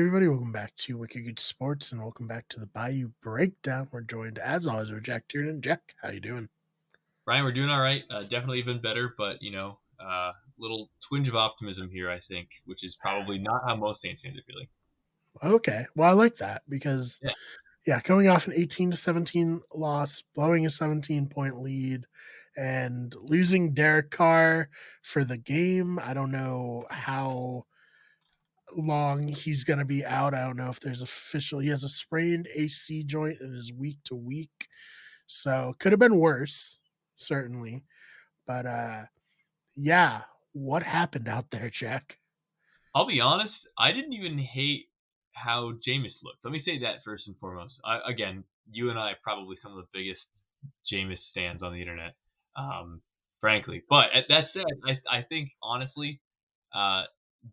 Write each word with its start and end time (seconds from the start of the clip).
everybody, 0.00 0.26
welcome 0.28 0.50
back 0.50 0.74
to 0.76 0.96
Wicked 0.96 1.26
Good 1.26 1.38
Sports 1.38 1.92
and 1.92 2.00
welcome 2.00 2.26
back 2.26 2.48
to 2.48 2.58
the 2.58 2.64
Bayou 2.64 3.10
Breakdown. 3.22 3.86
We're 3.92 4.00
joined 4.00 4.38
as 4.38 4.66
always 4.66 4.90
with 4.90 5.04
Jack 5.04 5.28
Tiernan. 5.28 5.60
Jack, 5.60 5.94
how 6.00 6.08
you 6.08 6.20
doing? 6.20 6.48
Brian, 7.26 7.44
we're 7.44 7.52
doing 7.52 7.68
all 7.68 7.82
right. 7.82 8.02
Uh, 8.08 8.22
definitely 8.22 8.62
been 8.62 8.80
better, 8.80 9.14
but 9.18 9.42
you 9.42 9.50
know, 9.52 9.78
uh, 10.02 10.32
little 10.58 10.88
twinge 11.06 11.28
of 11.28 11.36
optimism 11.36 11.90
here, 11.90 12.08
I 12.08 12.18
think, 12.18 12.48
which 12.64 12.82
is 12.82 12.96
probably 12.96 13.36
not 13.42 13.60
how 13.66 13.76
most 13.76 14.00
Saints 14.00 14.22
fans 14.22 14.38
are 14.38 14.42
feeling. 14.50 14.68
Okay, 15.44 15.86
well, 15.94 16.08
I 16.08 16.14
like 16.14 16.36
that 16.36 16.62
because, 16.70 17.20
Yeah. 17.22 17.32
yeah, 17.86 18.00
coming 18.00 18.26
off 18.28 18.46
an 18.46 18.54
18 18.56 18.92
to 18.92 18.96
17 18.96 19.60
loss, 19.74 20.22
blowing 20.34 20.64
a 20.64 20.70
17 20.70 21.28
point 21.28 21.60
lead, 21.60 22.06
and 22.56 23.14
losing 23.16 23.74
Derek 23.74 24.10
Carr 24.10 24.70
for 25.02 25.24
the 25.24 25.36
game. 25.36 25.98
I 25.98 26.14
don't 26.14 26.32
know 26.32 26.86
how 26.88 27.66
long 28.76 29.28
he's 29.28 29.64
going 29.64 29.78
to 29.78 29.84
be 29.84 30.04
out. 30.04 30.34
I 30.34 30.40
don't 30.40 30.56
know 30.56 30.70
if 30.70 30.80
there's 30.80 31.02
official. 31.02 31.58
He 31.60 31.68
has 31.68 31.84
a 31.84 31.88
sprained 31.88 32.48
AC 32.54 33.04
joint 33.04 33.38
and 33.40 33.56
is 33.56 33.72
week 33.72 33.98
to 34.04 34.14
week, 34.14 34.68
so 35.26 35.74
could 35.78 35.92
have 35.92 35.98
been 35.98 36.18
worse, 36.18 36.80
certainly. 37.16 37.84
But 38.46 38.66
uh, 38.66 39.02
yeah, 39.76 40.22
what 40.52 40.82
happened 40.82 41.28
out 41.28 41.50
there, 41.50 41.70
Jack? 41.70 42.18
I'll 42.94 43.06
be 43.06 43.20
honest, 43.20 43.68
I 43.78 43.92
didn't 43.92 44.14
even 44.14 44.38
hate 44.38 44.88
how 45.32 45.72
Jameis 45.72 46.24
looked. 46.24 46.44
Let 46.44 46.52
me 46.52 46.58
say 46.58 46.78
that 46.78 47.04
first 47.04 47.28
and 47.28 47.36
foremost. 47.38 47.80
I, 47.84 48.00
again, 48.04 48.44
you 48.72 48.90
and 48.90 48.98
I 48.98 49.14
probably 49.22 49.56
some 49.56 49.72
of 49.72 49.78
the 49.78 49.88
biggest 49.92 50.44
Jameis 50.90 51.18
stands 51.18 51.62
on 51.62 51.72
the 51.72 51.80
internet, 51.80 52.14
um, 52.56 53.00
frankly. 53.40 53.82
But 53.88 54.12
at 54.12 54.28
that 54.28 54.48
said, 54.48 54.64
I, 54.86 54.98
I 55.08 55.22
think 55.22 55.50
honestly, 55.62 56.20
uh, 56.74 57.04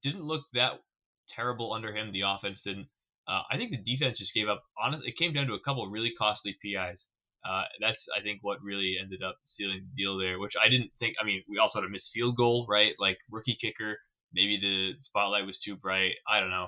didn't 0.01 0.23
look 0.23 0.45
that 0.53 0.81
terrible 1.27 1.73
under 1.73 1.93
him. 1.93 2.11
The 2.11 2.21
offense 2.21 2.63
didn't. 2.63 2.87
Uh, 3.27 3.41
I 3.51 3.57
think 3.57 3.71
the 3.71 3.77
defense 3.77 4.19
just 4.19 4.33
gave 4.33 4.47
up. 4.47 4.63
Honestly, 4.81 5.09
it 5.09 5.17
came 5.17 5.33
down 5.33 5.47
to 5.47 5.53
a 5.53 5.59
couple 5.59 5.87
really 5.87 6.11
costly 6.11 6.57
PIs. 6.61 7.07
Uh, 7.47 7.63
that's 7.79 8.07
I 8.15 8.21
think 8.21 8.39
what 8.41 8.61
really 8.61 8.95
ended 9.01 9.21
up 9.23 9.37
sealing 9.45 9.81
the 9.83 10.01
deal 10.03 10.17
there, 10.17 10.39
which 10.39 10.55
I 10.61 10.69
didn't 10.69 10.91
think. 10.99 11.15
I 11.21 11.25
mean, 11.25 11.43
we 11.47 11.59
also 11.59 11.79
had 11.79 11.87
a 11.87 11.89
missed 11.89 12.11
field 12.11 12.35
goal, 12.35 12.65
right? 12.69 12.93
Like 12.99 13.19
rookie 13.29 13.57
kicker. 13.59 13.97
Maybe 14.33 14.59
the 14.59 15.01
spotlight 15.01 15.45
was 15.45 15.59
too 15.59 15.75
bright. 15.75 16.15
I 16.27 16.39
don't 16.39 16.49
know. 16.49 16.67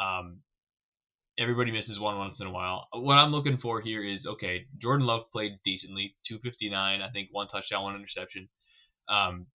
Um, 0.00 0.40
everybody 1.38 1.72
misses 1.72 2.00
one 2.00 2.18
once 2.18 2.40
in 2.40 2.46
a 2.46 2.52
while. 2.52 2.88
What 2.92 3.18
I'm 3.18 3.32
looking 3.32 3.56
for 3.56 3.80
here 3.80 4.02
is 4.02 4.26
okay. 4.26 4.66
Jordan 4.78 5.06
Love 5.06 5.30
played 5.30 5.58
decently, 5.64 6.16
259, 6.26 7.02
I 7.02 7.10
think 7.10 7.28
one 7.30 7.48
touchdown, 7.48 7.82
one 7.82 7.96
interception. 7.96 8.48
Um, 9.08 9.46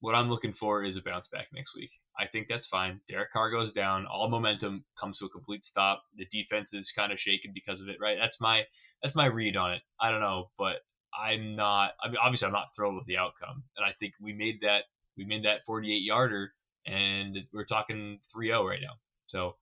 what 0.00 0.14
I'm 0.14 0.28
looking 0.28 0.52
for 0.52 0.84
is 0.84 0.96
a 0.96 1.02
bounce 1.02 1.28
back 1.28 1.48
next 1.54 1.74
week. 1.74 1.90
I 2.18 2.26
think 2.26 2.48
that's 2.48 2.66
fine. 2.66 3.00
Derek 3.08 3.32
Carr 3.32 3.50
goes 3.50 3.72
down, 3.72 4.06
all 4.06 4.28
momentum 4.28 4.84
comes 4.98 5.18
to 5.18 5.26
a 5.26 5.30
complete 5.30 5.64
stop. 5.64 6.02
The 6.16 6.26
defense 6.26 6.74
is 6.74 6.92
kind 6.92 7.12
of 7.12 7.18
shaken 7.18 7.52
because 7.54 7.80
of 7.80 7.88
it, 7.88 7.96
right? 8.00 8.18
That's 8.20 8.40
my 8.40 8.64
that's 9.02 9.16
my 9.16 9.26
read 9.26 9.56
on 9.56 9.72
it. 9.72 9.82
I 10.00 10.10
don't 10.10 10.20
know, 10.20 10.50
but 10.58 10.76
I'm 11.18 11.56
not. 11.56 11.92
I 12.02 12.08
mean, 12.08 12.18
obviously, 12.22 12.46
I'm 12.46 12.52
not 12.52 12.68
thrilled 12.76 12.96
with 12.96 13.06
the 13.06 13.16
outcome, 13.16 13.64
and 13.76 13.86
I 13.86 13.92
think 13.92 14.14
we 14.20 14.32
made 14.32 14.60
that 14.62 14.84
we 15.16 15.24
made 15.24 15.44
that 15.44 15.64
48 15.64 16.02
yarder, 16.02 16.52
and 16.86 17.38
we're 17.52 17.64
talking 17.64 18.18
3-0 18.34 18.68
right 18.68 18.80
now. 18.82 18.94
So 19.26 19.56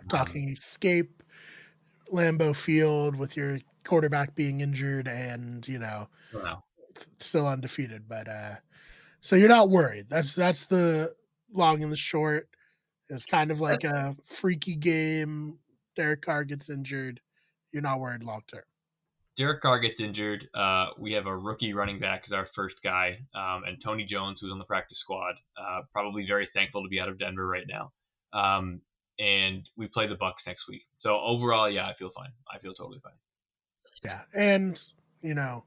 um, 0.00 0.08
talking 0.08 0.50
escape 0.50 1.22
Lambeau 2.12 2.54
Field 2.54 3.16
with 3.16 3.36
your 3.36 3.58
quarterback 3.84 4.34
being 4.34 4.60
injured 4.60 5.08
and 5.08 5.66
you 5.66 5.78
know 5.78 6.08
know. 6.32 6.62
still 7.18 7.48
undefeated. 7.48 8.08
But 8.08 8.28
uh 8.28 8.54
so 9.22 9.36
you're 9.36 9.48
not 9.48 9.70
worried. 9.70 10.10
That's 10.10 10.34
that's 10.34 10.66
the 10.66 11.14
long 11.50 11.82
and 11.82 11.90
the 11.90 11.96
short. 11.96 12.48
It's 13.08 13.24
kind 13.24 13.50
of 13.50 13.60
like 13.60 13.84
a 13.84 14.16
freaky 14.24 14.74
game. 14.76 15.58
Derek 15.96 16.22
Carr 16.22 16.44
gets 16.44 16.68
injured. 16.68 17.20
You're 17.72 17.82
not 17.82 18.00
worried 18.00 18.22
long 18.22 18.42
term. 18.48 18.62
Derek 19.36 19.62
Carr 19.62 19.78
gets 19.78 20.00
injured. 20.00 20.48
Uh, 20.52 20.88
we 20.98 21.12
have 21.12 21.26
a 21.26 21.34
rookie 21.34 21.72
running 21.72 21.98
back 21.98 22.22
as 22.26 22.32
our 22.32 22.44
first 22.44 22.82
guy, 22.82 23.18
um, 23.34 23.64
and 23.64 23.80
Tony 23.82 24.04
Jones, 24.04 24.40
who's 24.40 24.52
on 24.52 24.58
the 24.58 24.64
practice 24.64 24.98
squad, 24.98 25.36
uh, 25.56 25.82
probably 25.92 26.26
very 26.26 26.44
thankful 26.44 26.82
to 26.82 26.88
be 26.88 27.00
out 27.00 27.08
of 27.08 27.18
Denver 27.18 27.46
right 27.46 27.66
now. 27.66 27.92
Um, 28.34 28.82
and 29.18 29.68
we 29.76 29.86
play 29.86 30.06
the 30.06 30.16
Bucks 30.16 30.46
next 30.46 30.68
week. 30.68 30.84
So 30.98 31.18
overall, 31.20 31.70
yeah, 31.70 31.86
I 31.86 31.94
feel 31.94 32.10
fine. 32.10 32.32
I 32.52 32.58
feel 32.58 32.74
totally 32.74 33.00
fine. 33.00 33.12
Yeah. 34.04 34.20
And 34.34 34.82
you 35.22 35.34
know, 35.34 35.64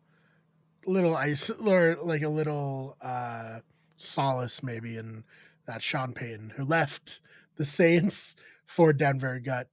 little 0.85 1.15
ice 1.15 1.49
or 1.49 1.97
like 2.01 2.21
a 2.21 2.29
little 2.29 2.97
uh 3.01 3.59
solace 3.97 4.61
maybe 4.61 4.97
in 4.97 5.23
that 5.65 5.81
Sean 5.81 6.13
Payton 6.13 6.51
who 6.51 6.63
left 6.63 7.19
the 7.55 7.65
Saints 7.65 8.35
for 8.65 8.93
Denver 8.93 9.39
got 9.39 9.67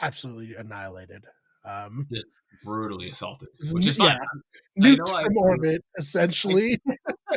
absolutely 0.00 0.54
annihilated. 0.54 1.24
Um 1.64 2.06
Just 2.12 2.26
Brutally 2.62 3.10
assaulted, 3.10 3.48
which 3.72 3.86
is 3.86 3.98
yeah, 3.98 4.16
I 4.82 4.88
nuked 4.88 4.96
know 4.96 5.12
I 5.12 5.22
from 5.22 5.32
agree. 5.32 5.40
orbit 5.42 5.84
essentially. 5.98 6.80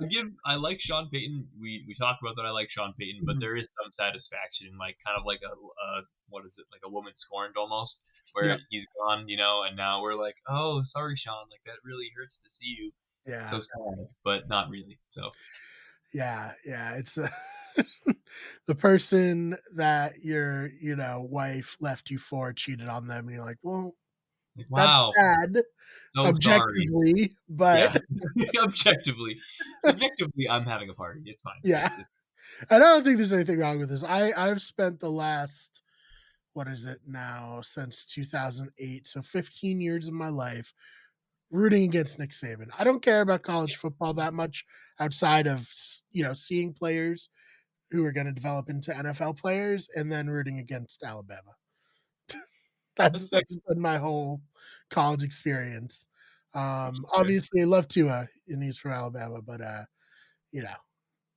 I 0.00 0.06
give 0.06 0.28
I 0.44 0.56
like 0.56 0.80
Sean 0.80 1.08
Payton. 1.10 1.48
We 1.60 1.84
we 1.86 1.94
talk 1.94 2.18
about 2.22 2.36
that 2.36 2.46
I 2.46 2.50
like 2.50 2.70
Sean 2.70 2.92
Payton, 2.98 3.22
but 3.24 3.36
Mhm. 3.36 3.40
there 3.40 3.56
is 3.56 3.72
some 3.80 3.92
satisfaction 3.92 4.68
in 4.68 4.78
like 4.78 4.96
kind 5.04 5.16
of 5.18 5.24
like 5.24 5.40
a, 5.42 5.52
a 5.52 6.02
what 6.52 6.64
is 6.64 6.66
it 6.66 6.72
like 6.72 6.82
a 6.84 6.92
woman 6.92 7.14
scorned 7.14 7.56
almost, 7.56 8.10
where 8.32 8.50
Yeah. 8.50 8.56
he's 8.70 8.86
gone, 8.98 9.28
you 9.28 9.36
know, 9.36 9.62
and 9.62 9.76
now 9.76 10.02
we're 10.02 10.14
like, 10.14 10.36
oh, 10.48 10.82
sorry, 10.82 11.16
Sean, 11.16 11.48
like 11.50 11.62
that 11.64 11.76
really 11.84 12.10
hurts 12.16 12.38
to 12.42 12.50
see 12.50 12.66
you. 12.78 12.92
yeah. 13.26 13.44
So 13.44 13.60
sad, 13.60 14.08
but 14.24 14.48
not 14.48 14.68
really. 14.68 14.98
So 15.10 15.30
Yeah, 16.12 16.52
yeah, 16.66 16.94
it's 16.96 17.16
uh, 17.16 17.28
the 18.66 18.74
person 18.74 19.56
that 19.74 20.22
your 20.22 20.68
you 20.80 20.96
know 20.96 21.26
wife 21.30 21.76
left 21.80 22.10
you 22.10 22.18
for 22.18 22.52
cheated 22.52 22.88
on 22.88 23.06
them, 23.06 23.26
and 23.28 23.36
you're 23.36 23.44
like, 23.44 23.58
well, 23.62 23.94
wow, 24.68 25.12
that's 25.14 25.54
sad 25.54 25.62
so 26.14 26.22
sorry. 26.24 26.34
objectively, 26.34 27.36
but 27.48 28.02
Yeah. 28.36 28.54
objectively, 28.62 29.40
objectively, 29.86 30.48
I'm 30.48 30.64
having 30.66 30.90
a 30.90 30.94
party. 30.94 31.22
It's 31.26 31.42
fine. 31.42 31.60
Yeah. 31.64 31.86
It's- 31.86 32.04
and 32.70 32.82
I 32.82 32.86
don't 32.86 33.04
think 33.04 33.16
there's 33.16 33.32
anything 33.32 33.58
wrong 33.58 33.78
with 33.78 33.88
this. 33.88 34.02
I 34.04 34.32
I've 34.36 34.62
spent 34.62 35.00
the 35.00 35.10
last 35.10 35.80
what 36.54 36.68
is 36.68 36.86
it 36.86 37.00
now 37.06 37.60
since 37.62 38.04
2008, 38.06 39.06
so 39.06 39.22
15 39.22 39.80
years 39.80 40.08
of 40.08 40.14
my 40.14 40.28
life 40.28 40.72
rooting 41.50 41.84
against 41.84 42.18
Nick 42.18 42.30
Saban. 42.30 42.68
I 42.78 42.84
don't 42.84 43.02
care 43.02 43.20
about 43.20 43.42
college 43.42 43.76
football 43.76 44.14
that 44.14 44.34
much 44.34 44.64
outside 44.98 45.46
of 45.46 45.68
you 46.10 46.24
know 46.24 46.34
seeing 46.34 46.72
players 46.72 47.28
who 47.90 48.04
are 48.04 48.12
going 48.12 48.26
to 48.26 48.32
develop 48.32 48.70
into 48.70 48.90
NFL 48.90 49.38
players 49.38 49.90
and 49.94 50.10
then 50.10 50.28
rooting 50.28 50.58
against 50.58 51.02
Alabama. 51.02 51.54
that's 52.96 53.28
That's 53.28 53.54
been 53.54 53.80
my 53.80 53.98
whole 53.98 54.40
college 54.90 55.22
experience. 55.22 56.08
Um, 56.54 56.94
obviously, 57.14 57.62
I 57.62 57.64
love 57.64 57.88
Tua, 57.88 58.28
and 58.48 58.62
he's 58.62 58.78
from 58.78 58.92
Alabama, 58.92 59.40
but 59.42 59.60
uh, 59.60 59.84
you 60.50 60.62
know, 60.62 60.74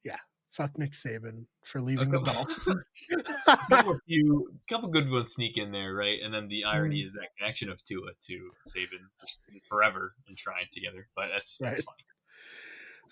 yeah, 0.04 0.18
fuck 0.56 0.78
Nick 0.78 0.94
Saban 0.94 1.46
for 1.66 1.82
leaving 1.82 2.10
the 2.12 2.22
Dolphins. 2.22 2.84
couple 3.70 4.00
few, 4.08 4.50
couple 4.70 4.90
good 4.90 5.10
ones 5.12 5.34
sneak 5.34 5.58
in 5.58 5.72
there, 5.72 5.94
right? 5.94 6.20
And 6.24 6.34
then 6.34 6.48
the 6.48 6.64
irony 6.64 7.02
Mm. 7.02 7.06
is 7.06 7.14
that 7.14 7.36
connection 7.38 7.70
of 7.70 7.84
Tua 7.84 8.12
to 8.28 8.52
Saban 8.68 9.04
just 9.22 9.40
forever 9.68 10.14
and 10.28 10.38
trying 10.38 10.68
together. 10.72 11.08
But 11.16 11.30
that's 11.30 11.58
that's 11.58 11.80
Right. 11.86 11.86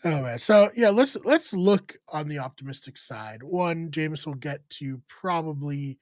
funny. 0.03 0.15
Oh 0.17 0.21
man. 0.21 0.39
So 0.39 0.71
yeah, 0.75 0.89
let's 0.89 1.15
let's 1.23 1.53
look 1.53 1.95
on 2.09 2.27
the 2.27 2.39
optimistic 2.39 2.97
side. 2.97 3.41
One, 3.43 3.89
Jameis 3.91 4.25
will 4.25 4.33
get 4.35 4.67
to 4.71 5.01
probably 5.07 5.97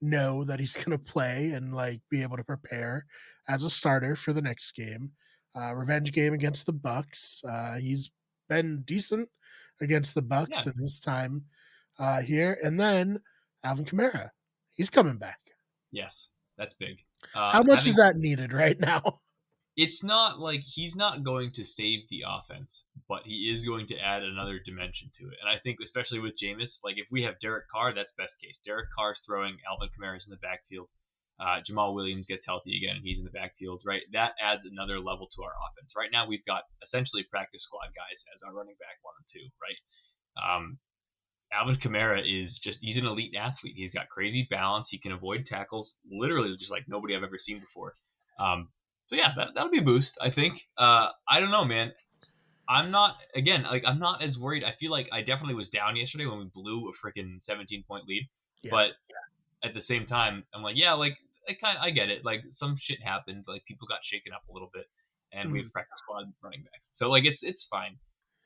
know 0.00 0.44
that 0.44 0.60
he's 0.60 0.76
gonna 0.84 0.98
play 0.98 1.50
and 1.52 1.74
like 1.74 2.02
be 2.10 2.22
able 2.22 2.36
to 2.36 2.44
prepare 2.44 3.06
as 3.48 3.64
a 3.64 3.70
starter 3.70 4.16
for 4.16 4.32
the 4.32 4.42
next 4.42 4.72
game. 4.72 5.12
Uh 5.54 5.74
revenge 5.74 6.12
game 6.12 6.32
against 6.34 6.66
the 6.66 6.72
Bucks. 6.72 7.42
Uh 7.48 7.76
he's 7.76 8.10
been 8.48 8.82
decent 8.82 9.28
against 9.82 10.14
the 10.14 10.22
Bucks 10.22 10.64
Yeah. 10.66 10.72
in 10.74 10.82
his 10.82 11.00
time 11.00 11.44
uh 11.98 12.22
here. 12.22 12.58
And 12.62 12.78
then 12.80 13.20
Alvin 13.64 13.84
Kamara. 13.84 14.30
He's 14.70 14.88
coming 14.90 15.18
back. 15.18 15.38
Yes, 15.90 16.28
that's 16.56 16.74
big. 16.74 16.98
Uh, 17.34 17.50
How 17.52 17.62
much 17.62 17.80
having- 17.80 17.90
is 17.90 17.96
that 17.96 18.16
needed 18.16 18.52
right 18.52 18.78
now? 18.80 19.20
It's 19.74 20.04
not 20.04 20.38
like 20.38 20.60
he's 20.60 20.96
not 20.96 21.22
going 21.24 21.50
to 21.52 21.64
save 21.64 22.00
the 22.10 22.24
offense, 22.28 22.84
but 23.08 23.22
he 23.24 23.50
is 23.50 23.64
going 23.64 23.86
to 23.86 23.96
add 23.98 24.22
another 24.22 24.58
dimension 24.58 25.08
to 25.14 25.24
it. 25.28 25.38
And 25.40 25.48
I 25.48 25.58
think, 25.58 25.78
especially 25.82 26.18
with 26.18 26.36
Jameis, 26.38 26.80
like 26.84 26.98
if 26.98 27.08
we 27.10 27.22
have 27.22 27.38
Derek 27.38 27.70
Carr, 27.70 27.94
that's 27.94 28.12
best 28.12 28.38
case. 28.38 28.58
Derek 28.62 28.90
Carr's 28.94 29.20
throwing, 29.24 29.56
Alvin 29.66 29.88
Kamara's 29.88 30.26
in 30.26 30.30
the 30.30 30.36
backfield. 30.36 30.88
Uh, 31.42 31.60
Jamaal 31.68 31.92
Williams 31.94 32.28
gets 32.28 32.46
healthy 32.46 32.76
again, 32.76 32.94
and 32.94 33.04
he's 33.04 33.18
in 33.18 33.24
the 33.24 33.30
backfield, 33.32 33.82
right? 33.84 34.02
That 34.12 34.34
adds 34.40 34.64
another 34.64 35.00
level 35.00 35.26
to 35.34 35.42
our 35.42 35.50
offense. 35.68 35.94
Right 35.96 36.10
now, 36.12 36.24
we've 36.26 36.44
got 36.44 36.62
essentially 36.84 37.24
practice 37.24 37.64
squad 37.64 37.88
guys 37.96 38.24
as 38.32 38.42
our 38.42 38.54
running 38.54 38.76
back 38.78 38.98
one 39.02 39.14
and 39.18 39.26
two, 39.26 39.48
right? 39.60 40.56
Um, 40.56 40.78
Alvin 41.52 41.74
Kamara 41.74 42.22
is 42.24 42.58
just, 42.58 42.80
he's 42.80 42.96
an 42.96 43.06
elite 43.06 43.34
athlete. 43.36 43.74
He's 43.76 43.92
got 43.92 44.08
crazy 44.08 44.46
balance. 44.50 44.88
He 44.88 44.98
can 44.98 45.10
avoid 45.12 45.44
tackles, 45.44 45.96
literally 46.08 46.56
just 46.56 46.70
like 46.70 46.84
nobody 46.86 47.16
I've 47.16 47.24
ever 47.24 47.38
seen 47.38 47.58
before. 47.58 47.92
Um, 48.38 48.68
so 49.08 49.16
yeah, 49.16 49.32
that, 49.36 49.48
that'll 49.54 49.70
be 49.70 49.78
a 49.80 49.82
boost, 49.82 50.18
I 50.22 50.30
think. 50.30 50.62
Uh, 50.78 51.08
I 51.28 51.40
don't 51.40 51.50
know, 51.50 51.64
man. 51.64 51.92
I'm 52.68 52.90
not 52.92 53.16
again 53.34 53.64
like 53.64 53.82
I'm 53.84 53.98
not 53.98 54.22
as 54.22 54.38
worried. 54.38 54.62
I 54.64 54.70
feel 54.70 54.92
like 54.92 55.08
I 55.12 55.20
definitely 55.20 55.56
was 55.56 55.68
down 55.68 55.96
yesterday 55.96 56.26
when 56.26 56.38
we 56.38 56.44
blew 56.54 56.88
a 56.88 56.92
freaking 57.06 57.42
17 57.42 57.82
point 57.86 58.04
lead, 58.06 58.22
Yeah. 58.62 58.70
but 58.70 58.92
at 59.64 59.74
the 59.74 59.80
same 59.80 60.06
time, 60.06 60.44
I'm 60.54 60.62
like, 60.62 60.76
yeah, 60.76 60.92
like 60.92 61.18
I 61.48 61.54
kind 61.54 61.78
I 61.80 61.90
get 61.90 62.10
it. 62.10 62.24
Like 62.24 62.44
some 62.50 62.76
shit 62.76 63.02
happened. 63.02 63.44
Like 63.48 63.64
people 63.66 63.86
got 63.88 64.04
shaken 64.04 64.32
up 64.32 64.42
a 64.48 64.52
little 64.52 64.70
bit, 64.72 64.86
and 65.32 65.46
mm-hmm. 65.46 65.52
we 65.52 65.58
have 65.60 65.72
practice 65.72 65.98
squad 65.98 66.32
running 66.42 66.62
backs. 66.62 66.90
So 66.92 67.10
like 67.10 67.24
it's 67.24 67.42
it's 67.42 67.64
fine. 67.64 67.96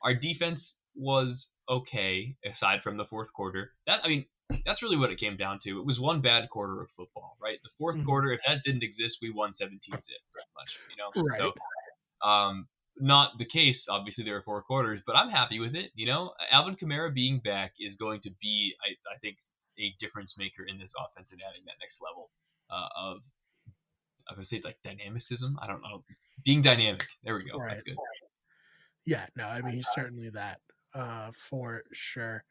Our 0.01 0.13
defense 0.13 0.79
was 0.95 1.53
okay 1.69 2.35
aside 2.45 2.83
from 2.83 2.97
the 2.97 3.05
fourth 3.05 3.33
quarter. 3.33 3.71
That 3.85 4.01
I 4.03 4.07
mean, 4.07 4.25
that's 4.65 4.83
really 4.83 4.97
what 4.97 5.11
it 5.11 5.19
came 5.19 5.37
down 5.37 5.59
to. 5.63 5.79
It 5.79 5.85
was 5.85 5.99
one 5.99 6.21
bad 6.21 6.49
quarter 6.49 6.81
of 6.81 6.89
football, 6.91 7.37
right? 7.41 7.57
The 7.63 7.83
4th 7.83 7.95
mm-hmm. 7.95 8.05
quarter, 8.05 8.31
if 8.31 8.41
that 8.47 8.63
didn't 8.63 8.83
exist, 8.83 9.19
we 9.21 9.31
won 9.31 9.53
17 9.53 9.79
zip, 10.01 10.17
pretty 10.31 10.47
much. 10.55 10.79
You 10.89 10.97
know, 10.97 11.29
right. 11.29 11.39
So, 11.41 12.27
um, 12.27 12.67
not 12.99 13.37
the 13.37 13.45
case. 13.45 13.87
Obviously, 13.89 14.23
there 14.23 14.37
are 14.37 14.41
four 14.41 14.61
quarters, 14.61 15.01
but 15.05 15.15
I'm 15.15 15.29
happy 15.29 15.59
with 15.59 15.75
it. 15.75 15.91
You 15.95 16.07
know, 16.07 16.31
Alvin 16.51 16.75
Kamara 16.75 17.13
being 17.13 17.39
back 17.39 17.73
is 17.79 17.97
going 17.97 18.21
to 18.21 18.31
be, 18.41 18.75
I, 18.81 18.91
I 19.13 19.17
think, 19.19 19.37
a 19.79 19.93
difference 19.99 20.37
maker 20.37 20.63
in 20.63 20.79
this 20.79 20.93
offense 20.97 21.31
and 21.31 21.41
adding 21.47 21.63
that 21.65 21.75
next 21.79 22.01
level 22.01 22.31
uh, 22.69 22.87
of, 22.97 23.23
I 24.29 24.35
would 24.35 24.47
say 24.47 24.61
like 24.63 24.77
dynamicism. 24.83 25.57
I 25.61 25.67
don't 25.67 25.81
know, 25.81 26.03
being 26.43 26.61
dynamic. 26.61 27.05
There 27.23 27.35
we 27.35 27.43
go. 27.43 27.57
Right. 27.57 27.69
That's 27.69 27.83
good. 27.83 27.95
Yeah, 29.05 29.25
no, 29.35 29.45
I 29.45 29.61
mean 29.61 29.81
certainly 29.95 30.29
that 30.31 30.59
uh, 30.93 31.31
for 31.33 31.83
sure. 31.93 32.43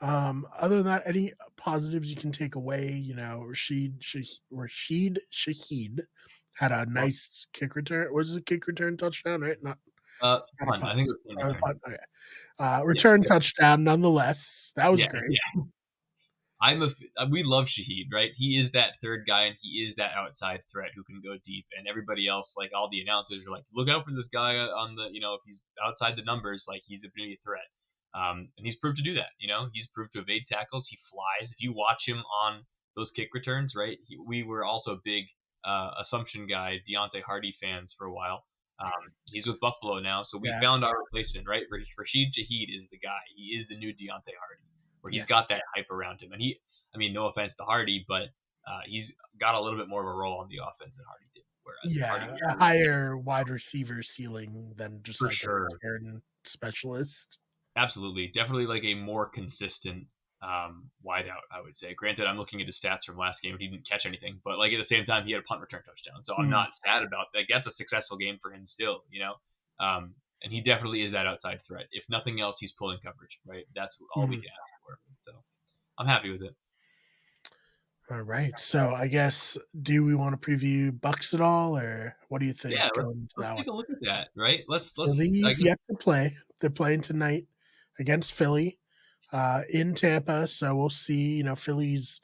Um, 0.00 0.46
other 0.58 0.76
than 0.76 0.86
that, 0.86 1.02
any 1.04 1.32
positives 1.56 2.08
you 2.08 2.16
can 2.16 2.32
take 2.32 2.54
away? 2.54 2.90
You 2.92 3.14
know, 3.14 3.44
Rashid 3.46 4.02
Rashid 4.50 5.20
Shaheed 5.30 6.00
had 6.54 6.72
a 6.72 6.86
nice 6.86 7.46
kick 7.52 7.76
return. 7.76 8.12
Was 8.12 8.34
it 8.34 8.40
a 8.40 8.42
kick 8.42 8.66
return 8.66 8.96
touchdown? 8.96 9.42
Right? 9.42 9.62
Not. 9.62 9.78
Uh, 10.22 10.40
punt. 10.58 10.84
I 10.84 10.94
think 10.94 11.08
it 11.08 11.36
was 11.36 11.56
punt. 11.62 11.78
Okay. 11.86 11.96
Uh, 12.58 12.82
return 12.84 13.22
yeah. 13.22 13.28
touchdown, 13.28 13.84
nonetheless. 13.84 14.72
That 14.76 14.90
was 14.90 15.00
yeah, 15.00 15.08
great. 15.08 15.38
I'm 16.62 16.82
a 16.82 16.90
uh, 17.16 17.26
we 17.30 17.42
love 17.42 17.66
Shaheed, 17.66 18.12
right? 18.12 18.30
He 18.34 18.58
is 18.58 18.72
that 18.72 19.00
third 19.02 19.24
guy, 19.26 19.44
and 19.44 19.56
he 19.60 19.82
is 19.82 19.94
that 19.94 20.12
outside 20.14 20.60
threat 20.70 20.90
who 20.94 21.02
can 21.04 21.22
go 21.24 21.36
deep. 21.42 21.66
And 21.76 21.88
everybody 21.88 22.28
else, 22.28 22.54
like 22.58 22.70
all 22.74 22.88
the 22.90 23.00
announcers, 23.00 23.46
are 23.46 23.50
like, 23.50 23.64
look 23.74 23.88
out 23.88 24.04
for 24.04 24.12
this 24.12 24.28
guy 24.28 24.56
on 24.56 24.94
the, 24.94 25.08
you 25.10 25.20
know, 25.20 25.34
if 25.34 25.40
he's 25.46 25.62
outside 25.84 26.16
the 26.16 26.24
numbers, 26.24 26.66
like 26.68 26.82
he's 26.84 27.04
a 27.04 27.08
pretty 27.08 27.38
threat. 27.42 27.68
Um, 28.14 28.48
and 28.58 28.66
he's 28.66 28.76
proved 28.76 28.98
to 28.98 29.02
do 29.02 29.14
that. 29.14 29.30
You 29.38 29.48
know, 29.48 29.68
he's 29.72 29.86
proved 29.86 30.12
to 30.12 30.18
evade 30.18 30.42
tackles. 30.46 30.88
He 30.88 30.98
flies. 31.10 31.52
If 31.52 31.62
you 31.62 31.72
watch 31.72 32.06
him 32.06 32.22
on 32.44 32.64
those 32.96 33.10
kick 33.10 33.28
returns, 33.32 33.74
right? 33.74 33.98
He, 34.06 34.18
we 34.18 34.42
were 34.42 34.64
also 34.64 35.00
big 35.04 35.24
uh, 35.64 35.92
assumption 35.98 36.46
guy, 36.46 36.80
Deonte 36.88 37.22
Harty 37.22 37.52
fans 37.58 37.94
for 37.96 38.06
a 38.06 38.12
while. 38.12 38.44
Um, 38.80 39.12
he's 39.26 39.46
with 39.46 39.60
Buffalo 39.60 40.00
now, 40.00 40.22
so 40.22 40.38
we 40.38 40.48
yeah. 40.48 40.60
found 40.60 40.84
our 40.84 40.98
replacement, 40.98 41.46
right? 41.46 41.64
Rashid 41.70 42.32
Shaheed 42.32 42.74
is 42.74 42.88
the 42.88 42.98
guy. 42.98 43.20
He 43.36 43.54
is 43.56 43.68
the 43.68 43.76
new 43.76 43.92
Deonte 43.92 44.32
Harty, 44.40 44.64
where 45.00 45.10
he's 45.10 45.20
yes. 45.20 45.26
got 45.26 45.48
that 45.48 45.62
hype 45.74 45.90
around 45.90 46.20
him. 46.20 46.32
And 46.32 46.40
he, 46.40 46.58
I 46.94 46.98
mean, 46.98 47.12
no 47.12 47.26
offense 47.26 47.56
to 47.56 47.64
Harty, 47.64 48.04
but 48.08 48.28
uh, 48.66 48.80
he's 48.86 49.14
got 49.38 49.54
a 49.54 49.60
little 49.60 49.78
bit 49.78 49.88
more 49.88 50.00
of 50.00 50.06
a 50.06 50.12
role 50.12 50.40
on 50.40 50.48
the 50.48 50.58
offense 50.58 50.96
than 50.96 51.06
Harty 51.06 51.26
did. 51.34 51.44
Whereas 51.62 51.96
yeah, 51.96 52.06
Harty 52.06 52.40
a 52.48 52.52
higher 52.52 53.16
wide 53.16 53.48
receiver 53.48 54.02
ceiling 54.02 54.72
than 54.76 55.00
just 55.02 55.18
for 55.18 55.26
like 55.26 55.34
sure. 55.34 55.66
a 55.66 56.48
specialist. 56.48 57.38
Absolutely, 57.76 58.28
definitely 58.28 58.66
like 58.66 58.84
a 58.84 58.94
more 58.94 59.28
consistent 59.28 60.06
um, 60.42 60.90
wideout, 61.06 61.44
I 61.52 61.60
would 61.62 61.76
say. 61.76 61.94
Granted, 61.94 62.26
I'm 62.26 62.36
looking 62.36 62.60
at 62.60 62.66
his 62.66 62.80
stats 62.80 63.04
from 63.04 63.16
last 63.16 63.42
game. 63.42 63.56
He 63.58 63.68
didn't 63.68 63.88
catch 63.88 64.06
anything, 64.06 64.40
but 64.44 64.58
like 64.58 64.72
at 64.72 64.78
the 64.78 64.84
same 64.84 65.04
time, 65.04 65.24
he 65.26 65.32
had 65.32 65.40
a 65.40 65.44
punt 65.44 65.60
return 65.60 65.82
touchdown. 65.86 66.24
So 66.24 66.34
I'm 66.36 66.46
mm 66.46 66.50
not 66.50 66.74
sad 66.74 67.02
about 67.02 67.26
that. 67.32 67.40
Like, 67.40 67.46
that's 67.48 67.68
a 67.68 67.70
successful 67.70 68.16
game 68.16 68.38
for 68.42 68.52
him 68.52 68.66
still, 68.66 69.04
you 69.10 69.20
know. 69.20 69.34
Um, 69.78 70.14
and 70.42 70.52
he 70.52 70.60
definitely 70.60 71.02
is 71.02 71.12
that 71.12 71.26
outside 71.26 71.60
threat. 71.66 71.86
If 71.92 72.04
nothing 72.08 72.40
else, 72.40 72.58
he's 72.58 72.72
pulling 72.72 72.98
coverage, 72.98 73.38
right? 73.46 73.64
That's 73.74 73.98
all 74.14 74.26
mm 74.26 74.30
we 74.30 74.36
can 74.36 74.44
ask 74.46 74.72
for. 74.86 74.98
So 75.22 75.32
I'm 75.98 76.06
happy 76.06 76.30
with 76.30 76.42
it. 76.42 76.54
All 78.10 78.22
right. 78.22 78.52
So 78.58 78.92
I 78.92 79.06
guess 79.06 79.56
do 79.82 80.04
we 80.04 80.14
want 80.14 80.40
to 80.40 80.50
preview 80.50 80.98
Bucks 81.00 81.32
at 81.32 81.40
all, 81.40 81.78
or 81.78 82.16
what 82.28 82.40
do 82.40 82.46
you 82.46 82.52
think? 82.52 82.74
Yeah, 82.74 82.88
let's, 82.96 83.08
let's 83.36 83.58
take 83.58 83.66
a 83.68 83.72
look 83.72 83.88
at 83.88 84.00
that. 84.02 84.28
Right. 84.34 84.64
Let's 84.66 84.98
let's. 84.98 85.16
Philly 85.16 85.54
yet 85.58 85.78
to 85.88 85.96
play. 85.96 86.36
They're 86.60 86.70
playing 86.70 87.02
tonight 87.02 87.46
against 88.00 88.32
Philly 88.32 88.78
uh, 89.32 89.62
in 89.72 89.94
Tampa. 89.94 90.48
So 90.48 90.74
we'll 90.74 90.90
see. 90.90 91.36
You 91.36 91.44
know, 91.44 91.54
Philly's 91.54 92.20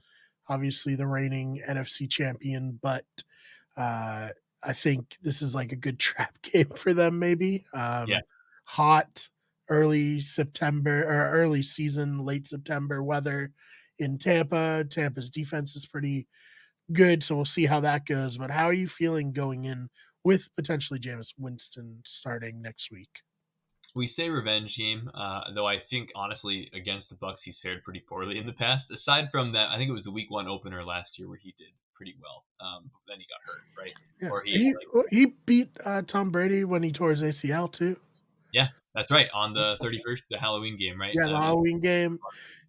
obviously 0.48 0.96
the 0.96 1.06
reigning 1.06 1.62
NFC 1.68 2.10
champion, 2.10 2.78
but 2.82 3.04
uh, 3.76 4.30
I 4.62 4.72
think 4.72 5.16
this 5.22 5.42
is 5.42 5.54
like 5.54 5.72
a 5.72 5.76
good 5.76 5.98
trap 5.98 6.40
game 6.42 6.70
for 6.76 6.94
them. 6.94 7.18
Maybe. 7.18 7.66
Um, 7.72 8.08
yeah. 8.08 8.20
Hot 8.64 9.28
early 9.68 10.20
September 10.20 11.04
or 11.04 11.30
early 11.32 11.62
season, 11.62 12.20
late 12.20 12.46
September 12.46 13.02
weather 13.02 13.52
in 13.98 14.18
Tampa. 14.18 14.84
Tampa's 14.88 15.30
defense 15.30 15.76
is 15.76 15.86
pretty 15.86 16.26
good, 16.92 17.22
so 17.22 17.36
we'll 17.36 17.44
see 17.44 17.66
how 17.66 17.80
that 17.80 18.06
goes. 18.06 18.38
But 18.38 18.50
how 18.50 18.66
are 18.66 18.72
you 18.72 18.88
feeling 18.88 19.32
going 19.32 19.64
in 19.64 19.88
with 20.24 20.48
potentially 20.56 20.98
Jameis 20.98 21.32
Winston 21.38 22.00
starting 22.04 22.60
next 22.60 22.90
week? 22.90 23.22
we 23.96 24.06
say 24.06 24.28
revenge 24.28 24.76
game, 24.76 25.10
uh, 25.14 25.52
though 25.54 25.66
I 25.66 25.78
think 25.78 26.12
honestly 26.14 26.70
against 26.74 27.08
the 27.08 27.16
Bucks 27.16 27.42
he's 27.42 27.58
fared 27.58 27.82
pretty 27.82 28.00
poorly 28.00 28.38
in 28.38 28.46
the 28.46 28.52
past. 28.52 28.90
Aside 28.90 29.30
from 29.30 29.52
that, 29.52 29.70
I 29.70 29.78
think 29.78 29.88
it 29.88 29.94
was 29.94 30.04
the 30.04 30.12
Week 30.12 30.30
One 30.30 30.46
opener 30.46 30.84
last 30.84 31.18
year 31.18 31.28
where 31.28 31.38
he 31.38 31.54
did 31.56 31.68
pretty 31.96 32.14
well. 32.20 32.44
Um, 32.60 32.90
then 33.08 33.18
he 33.18 33.26
got 33.26 33.40
hurt, 33.44 33.62
right? 33.78 33.92
Yeah. 34.20 34.28
Or 34.28 34.42
he 34.44 34.52
he, 34.52 34.74
like, 34.94 35.06
he 35.10 35.26
beat 35.46 35.70
uh, 35.84 36.02
Tom 36.06 36.30
Brady 36.30 36.64
when 36.64 36.82
he 36.82 36.92
tore 36.92 37.10
his 37.10 37.22
ACL 37.22 37.70
too. 37.70 37.96
Yeah, 38.52 38.68
that's 38.94 39.10
right. 39.10 39.28
On 39.34 39.52
the 39.52 39.76
31st, 39.82 40.22
the 40.30 40.38
Halloween 40.38 40.78
game, 40.78 41.00
right? 41.00 41.12
Yeah, 41.14 41.26
the 41.26 41.34
um, 41.34 41.42
Halloween 41.42 41.80
game. 41.80 42.18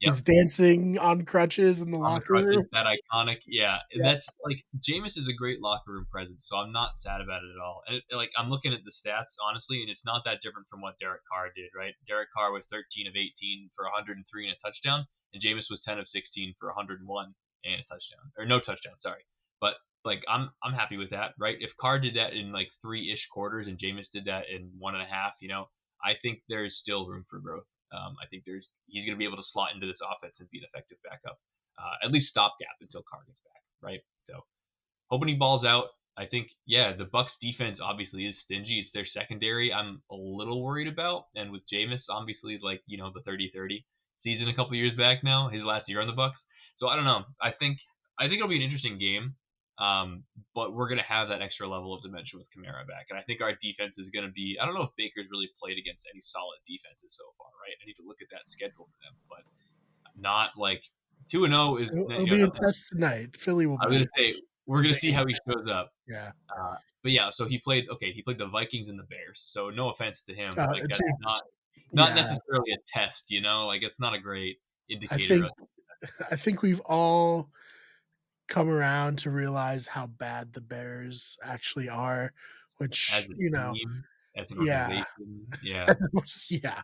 Yep. 0.01 0.13
He's 0.13 0.21
dancing 0.21 0.99
on 0.99 1.25
crutches 1.25 1.81
in 1.81 1.89
the 1.89 1.97
on 1.97 2.03
locker 2.03 2.39
the 2.39 2.57
room. 2.57 2.67
That 2.71 2.85
iconic, 2.85 3.41
yeah, 3.47 3.79
yeah, 3.91 4.03
That's 4.03 4.29
like 4.45 4.63
Jameis 4.79 5.17
is 5.17 5.27
a 5.27 5.33
great 5.33 5.59
locker 5.59 5.91
room 5.91 6.05
presence, 6.11 6.47
so 6.47 6.57
I'm 6.57 6.71
not 6.71 6.97
sad 6.97 7.19
about 7.19 7.41
it 7.41 7.49
at 7.49 7.63
all. 7.63 7.81
And 7.87 7.97
it, 7.97 8.03
like 8.15 8.29
I'm 8.37 8.49
looking 8.51 8.73
at 8.73 8.83
the 8.83 8.91
stats 8.91 9.35
honestly, 9.47 9.81
and 9.81 9.89
it's 9.89 10.05
not 10.05 10.23
that 10.25 10.41
different 10.41 10.67
from 10.69 10.81
what 10.81 10.99
Derek 10.99 11.21
Carr 11.25 11.49
did, 11.55 11.69
right? 11.75 11.93
Derek 12.07 12.29
Carr 12.31 12.51
was 12.51 12.67
13 12.67 13.07
of 13.07 13.15
18 13.15 13.69
for 13.73 13.85
103 13.85 14.47
and 14.47 14.55
a 14.55 14.59
touchdown, 14.59 15.03
and 15.33 15.41
Jameis 15.41 15.69
was 15.71 15.79
10 15.79 15.97
of 15.97 16.07
16 16.07 16.53
for 16.59 16.67
101 16.67 17.33
and 17.73 17.81
a 17.81 17.83
touchdown, 17.83 18.31
or 18.37 18.45
no 18.45 18.59
touchdown, 18.59 18.99
sorry. 18.99 19.25
But 19.61 19.75
like 20.05 20.23
I'm 20.27 20.49
I'm 20.63 20.73
happy 20.73 20.97
with 20.97 21.11
that, 21.11 21.33
right? 21.37 21.57
If 21.59 21.75
Carr 21.77 21.99
did 21.99 22.15
that 22.15 22.33
in 22.33 22.51
like 22.51 22.71
three 22.81 23.11
ish 23.11 23.27
quarters 23.27 23.67
and 23.67 23.77
Jameis 23.77 24.09
did 24.11 24.25
that 24.25 24.45
in 24.49 24.71
one 24.77 24.95
and 24.95 25.03
a 25.03 25.07
half, 25.07 25.35
you 25.41 25.49
know, 25.49 25.69
I 26.03 26.15
think 26.15 26.39
there's 26.49 26.77
still 26.77 27.07
room 27.07 27.25
for 27.29 27.39
growth. 27.39 27.67
Um, 27.91 28.15
I 28.21 28.27
think 28.27 28.43
there's 28.45 28.69
he's 28.87 29.05
going 29.05 29.15
to 29.15 29.19
be 29.19 29.25
able 29.25 29.37
to 29.37 29.43
slot 29.43 29.73
into 29.73 29.87
this 29.87 30.01
offense 30.01 30.39
and 30.39 30.49
be 30.49 30.59
an 30.59 30.65
effective 30.65 30.97
backup, 31.03 31.37
uh, 31.79 32.05
at 32.05 32.11
least 32.11 32.29
stopgap 32.29 32.75
until 32.81 33.03
Carr 33.09 33.21
gets 33.27 33.41
back, 33.41 33.61
right? 33.81 34.01
So 34.23 34.41
hoping 35.09 35.29
he 35.29 35.35
balls 35.35 35.65
out. 35.65 35.87
I 36.17 36.25
think 36.25 36.49
yeah, 36.65 36.93
the 36.93 37.05
Bucks 37.05 37.37
defense 37.37 37.79
obviously 37.79 38.25
is 38.25 38.39
stingy. 38.39 38.79
It's 38.79 38.91
their 38.91 39.05
secondary. 39.05 39.71
I'm 39.71 40.01
a 40.11 40.15
little 40.15 40.63
worried 40.63 40.87
about, 40.87 41.25
and 41.35 41.51
with 41.51 41.67
Jameis, 41.67 42.09
obviously 42.09 42.57
like 42.61 42.81
you 42.87 42.97
know 42.97 43.11
the 43.13 43.21
30-30 43.29 43.83
season 44.17 44.49
a 44.49 44.53
couple 44.53 44.75
years 44.75 44.93
back 44.93 45.23
now, 45.23 45.47
his 45.47 45.65
last 45.65 45.89
year 45.89 46.01
on 46.01 46.07
the 46.07 46.13
Bucks. 46.13 46.45
So 46.75 46.89
I 46.89 46.95
don't 46.95 47.05
know. 47.05 47.23
I 47.41 47.51
think 47.51 47.79
I 48.19 48.23
think 48.23 48.35
it'll 48.35 48.49
be 48.49 48.57
an 48.57 48.61
interesting 48.61 48.97
game. 48.97 49.35
Um, 49.79 50.23
but 50.55 50.73
we're 50.73 50.87
going 50.87 50.97
to 50.97 51.05
have 51.05 51.29
that 51.29 51.41
extra 51.41 51.67
level 51.67 51.93
of 51.93 52.01
dimension 52.01 52.39
with 52.39 52.49
Kamara 52.49 52.87
back. 52.87 53.07
And 53.11 53.19
I 53.19 53.21
think 53.21 53.41
our 53.41 53.53
defense 53.61 53.99
is 53.99 54.09
going 54.09 54.25
to 54.25 54.31
be, 54.31 54.57
I 54.59 54.65
don't 54.65 54.73
know 54.73 54.81
if 54.81 54.89
Baker's 54.97 55.27
really 55.29 55.49
played 55.61 55.77
against 55.77 56.09
any 56.11 56.19
solid 56.19 56.57
defenses 56.67 57.15
so 57.15 57.25
far, 57.37 57.47
right? 57.61 57.75
I 57.79 57.85
need 57.85 57.93
to 57.93 58.03
look 58.07 58.17
at 58.21 58.27
that 58.31 58.49
schedule 58.49 58.89
for 58.89 58.97
them, 59.05 59.13
but 59.29 59.43
not 60.19 60.51
like 60.57 60.81
2 61.29 61.43
and 61.43 61.53
0 61.53 61.77
is. 61.77 61.91
It'll, 61.91 62.11
it'll 62.11 62.25
be 62.25 62.41
a 62.41 62.49
test 62.49 62.87
tonight. 62.91 63.37
Philly 63.37 63.67
will 63.67 63.77
I'm 63.81 63.91
to 63.91 64.07
say, 64.17 64.33
we're 64.65 64.81
going 64.81 64.93
to 64.93 64.99
see 64.99 65.11
how 65.11 65.25
he 65.27 65.35
shows 65.47 65.67
up. 65.67 65.91
Yeah. 66.07 66.31
Uh, 66.49 66.75
but 67.03 67.11
yeah, 67.11 67.29
so 67.29 67.45
he 67.45 67.59
played, 67.59 67.85
okay, 67.91 68.11
he 68.11 68.23
played 68.23 68.39
the 68.39 68.47
Vikings 68.47 68.89
and 68.89 68.97
the 68.97 69.03
Bears. 69.03 69.43
So 69.45 69.69
no 69.69 69.91
offense 69.91 70.23
to 70.23 70.33
him. 70.33 70.55
Uh, 70.57 70.67
like, 70.71 70.83
that's 70.89 71.01
not, 71.19 71.43
not 71.91 72.09
yeah. 72.09 72.15
necessarily 72.15 72.71
a 72.73 72.77
test, 72.85 73.31
you 73.31 73.41
know? 73.41 73.67
Like, 73.67 73.83
it's 73.83 73.99
not 73.99 74.13
a 74.13 74.19
great 74.19 74.57
indicator. 74.89 75.35
I 75.35 75.37
think, 75.37 75.51
I 76.31 76.35
think 76.35 76.61
we've 76.61 76.81
all 76.81 77.49
come 78.47 78.69
around 78.69 79.19
to 79.19 79.31
realize 79.31 79.87
how 79.87 80.07
bad 80.07 80.53
the 80.53 80.61
Bears 80.61 81.37
actually 81.43 81.89
are, 81.89 82.33
which 82.77 83.11
you 83.37 83.49
know, 83.49 83.73
team, 83.73 84.03
yeah, 84.61 85.03
yeah, 85.63 85.93
yeah. 86.49 86.81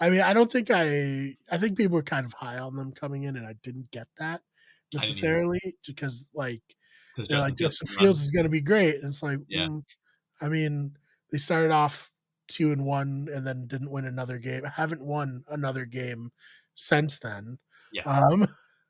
I 0.00 0.10
mean, 0.10 0.20
I 0.20 0.34
don't 0.34 0.50
think 0.50 0.70
I. 0.70 1.36
I 1.50 1.58
think 1.58 1.76
people 1.76 1.94
were 1.94 2.02
kind 2.02 2.26
of 2.26 2.32
high 2.32 2.58
on 2.58 2.76
them 2.76 2.92
coming 2.92 3.24
in, 3.24 3.36
and 3.36 3.46
I 3.46 3.54
didn't 3.62 3.90
get 3.90 4.08
that 4.18 4.40
necessarily 4.92 5.76
because, 5.86 6.28
like, 6.34 6.62
Justin 7.16 7.40
like 7.40 7.56
Justin 7.56 7.86
Fields 7.86 8.22
is 8.22 8.30
going 8.30 8.44
to 8.44 8.50
be 8.50 8.60
great, 8.60 8.96
and 8.96 9.06
it's 9.06 9.22
like, 9.22 9.38
yeah. 9.48 9.66
Mm, 9.66 9.82
I 10.40 10.48
mean, 10.48 10.96
they 11.30 11.38
started 11.38 11.70
off 11.70 12.10
two 12.48 12.72
and 12.72 12.84
one, 12.84 13.28
and 13.32 13.46
then 13.46 13.66
didn't 13.66 13.90
win 13.90 14.04
another 14.04 14.38
game. 14.38 14.64
Haven't 14.64 15.04
won 15.04 15.44
another 15.48 15.84
game 15.84 16.32
since 16.74 17.18
then. 17.18 17.58
Yeah, 17.92 18.02
um, 18.02 18.46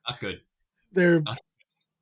not 0.09 0.21
good. 0.21 0.41
They're 0.93 1.21
not 1.21 1.41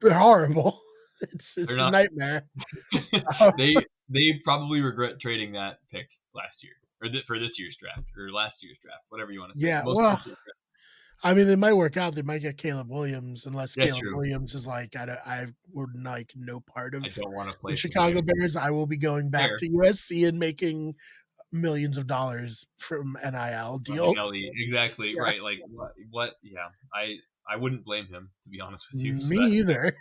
they're 0.02 0.18
horrible. 0.18 0.80
It's 1.32 1.56
it's 1.56 1.72
a 1.72 1.88
nightmare. 1.88 2.46
they 3.56 3.76
they 4.08 4.40
probably 4.42 4.80
regret 4.80 5.20
trading 5.20 5.52
that 5.52 5.76
pick 5.88 6.08
last 6.34 6.64
year 6.64 6.72
or 7.00 7.08
th- 7.08 7.24
for 7.26 7.38
this 7.38 7.60
year's 7.60 7.76
draft 7.76 8.02
or 8.18 8.32
last 8.32 8.64
year's 8.64 8.80
draft, 8.80 9.04
whatever 9.08 9.30
you 9.30 9.38
want 9.38 9.52
to 9.52 9.60
say. 9.60 9.68
Yeah, 9.68 9.82
Most 9.84 9.98
well, 9.98 10.20
I 11.22 11.34
mean, 11.34 11.46
they 11.46 11.54
might 11.54 11.74
work 11.74 11.96
out. 11.96 12.14
They 12.16 12.22
might 12.22 12.40
get 12.40 12.58
Caleb 12.58 12.90
Williams, 12.90 13.46
unless 13.46 13.76
That's 13.76 13.92
Caleb 13.92 14.02
true. 14.02 14.16
Williams 14.16 14.54
is 14.54 14.66
like, 14.66 14.96
I, 14.96 15.06
don't, 15.06 15.20
I 15.24 15.46
would 15.72 15.90
like 16.02 16.32
no 16.34 16.58
part 16.58 16.96
of 16.96 17.04
I 17.04 17.08
don't 17.08 17.32
want 17.32 17.52
to 17.52 17.56
play 17.56 17.76
Chicago. 17.76 18.20
Bears. 18.22 18.56
I 18.56 18.70
will 18.70 18.86
be 18.86 18.96
going 18.96 19.30
back 19.30 19.50
Fair. 19.50 19.58
to 19.58 19.68
USC 19.68 20.26
and 20.26 20.38
making 20.40 20.96
millions 21.52 21.96
of 21.98 22.06
dollars 22.06 22.66
from 22.78 23.16
NIL 23.22 23.78
deals. 23.78 24.16
Ellie, 24.18 24.50
exactly 24.56 25.12
Yeah. 25.14 25.22
right. 25.22 25.42
Like 25.42 25.60
what? 25.68 25.92
What? 26.10 26.34
Yeah, 26.42 26.68
I 26.94 27.16
I 27.48 27.56
wouldn't 27.56 27.84
blame 27.84 28.06
him 28.06 28.30
to 28.44 28.48
be 28.50 28.60
honest 28.60 28.86
with 28.92 29.02
you. 29.04 29.14
Me 29.14 29.20
So 29.20 29.34
that- 29.36 29.42
either. 29.48 29.96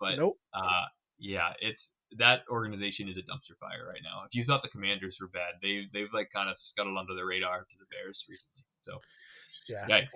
but 0.00 0.16
nope. 0.18 0.38
uh, 0.54 0.84
yeah, 1.18 1.52
it's 1.60 1.92
that 2.16 2.42
organization 2.48 3.08
is 3.08 3.18
a 3.18 3.22
dumpster 3.22 3.56
fire 3.60 3.86
right 3.86 4.00
now. 4.02 4.22
If 4.24 4.34
you 4.34 4.42
thought 4.44 4.62
the 4.62 4.68
Commanders 4.68 5.18
were 5.20 5.28
bad, 5.28 5.54
they 5.62 5.86
they've 5.92 6.12
like 6.12 6.30
kind 6.30 6.48
of 6.48 6.56
scuttled 6.56 6.96
under 6.98 7.14
the 7.14 7.24
radar 7.24 7.60
to 7.60 7.76
the 7.78 7.86
Bears 7.90 8.24
recently. 8.28 8.64
So 8.82 8.98
Yeah. 9.68 9.86
yikes. 9.86 10.12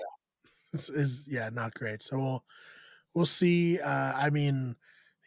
This 0.72 0.88
is 0.88 1.24
yeah, 1.26 1.50
not 1.50 1.74
great. 1.74 2.02
So 2.02 2.18
we'll 2.18 2.44
we'll 3.14 3.26
see. 3.26 3.78
Uh 3.78 4.12
I 4.14 4.30
mean, 4.30 4.74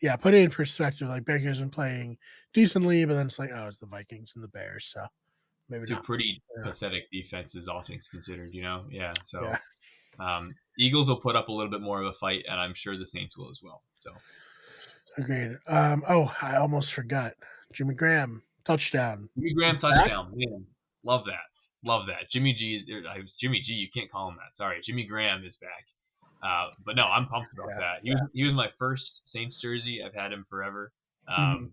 yeah, 0.02 0.16
put 0.16 0.34
it 0.34 0.42
in 0.42 0.50
perspective. 0.50 1.08
Like 1.08 1.24
Baker's 1.26 1.60
been 1.60 1.70
playing 1.70 2.18
decently, 2.54 3.06
but 3.06 3.14
then 3.14 3.28
it's 3.28 3.38
like, 3.40 3.52
oh, 3.54 3.68
it's 3.68 3.78
the 3.80 3.86
Vikings 3.86 4.34
and 4.36 4.44
the 4.44 4.48
Bears, 4.48 4.88
so 4.88 5.06
maybe 5.70 5.86
Two 5.86 5.96
not. 5.96 6.04
pretty 6.04 6.42
Yeah. 6.58 6.64
pathetic 6.70 7.10
defenses, 7.12 7.68
all 7.68 7.82
things 7.82 8.08
considered. 8.08 8.54
You 8.54 8.62
know, 8.64 8.86
yeah. 8.90 9.14
So 9.24 9.44
Yeah. 9.44 9.58
um, 10.20 10.54
Eagles 10.78 11.10
will 11.10 11.20
put 11.20 11.36
up 11.36 11.48
a 11.50 11.52
little 11.52 11.72
bit 11.72 11.82
more 11.82 12.02
of 12.02 12.08
a 12.08 12.14
fight, 12.14 12.46
and 12.50 12.60
I'm 12.60 12.74
sure 12.74 12.96
the 12.98 13.06
Saints 13.06 13.38
will 13.38 13.50
as 13.50 13.62
well. 13.64 13.82
So 14.00 14.12
Agreed. 15.18 15.58
Um, 15.68 16.04
oh, 16.10 16.36
I 16.42 16.58
almost 16.58 16.94
forgot. 16.94 17.34
Jimmy 17.74 17.96
Graham 17.96 18.44
touchdown. 18.66 19.30
Jimmy 19.38 19.54
Graham 19.54 19.78
touchdown, 19.78 20.32
man, 20.36 20.66
love 21.04 21.26
that, 21.26 21.46
love 21.84 22.06
that. 22.08 22.30
Jimmy 22.30 22.54
G 22.54 22.76
is 22.76 22.90
I 23.10 23.20
was 23.20 23.36
Jimmy 23.36 23.60
G. 23.62 23.74
You 23.76 23.90
can't 23.90 24.10
call 24.12 24.28
him 24.30 24.36
that. 24.38 24.58
Sorry, 24.58 24.80
Jimmy 24.82 25.06
Graham 25.06 25.44
is 25.46 25.56
back. 25.58 25.88
Uh, 26.44 26.72
but 26.86 26.96
no, 26.96 27.06
I'm 27.06 27.28
pumped 27.28 27.50
about 27.54 27.70
Yeah, 27.70 27.80
that. 27.80 28.00
He 28.04 28.12
was 28.12 28.22
he 28.34 28.44
was 28.44 28.54
my 28.54 28.68
first 28.78 29.28
Saints 29.28 29.60
jersey. 29.60 30.04
I've 30.04 30.14
had 30.14 30.32
him 30.34 30.44
forever. 30.44 30.92
Um, 31.28 31.36
Mm-hmm. 31.38 31.66